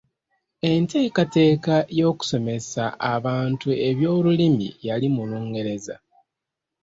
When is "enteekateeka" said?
0.71-1.75